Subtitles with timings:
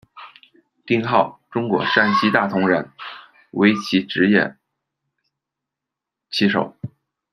[0.83, 2.89] 丁浩，中国山西大同人，
[3.51, 4.57] 围棋职业
[6.31, 6.75] 棋手。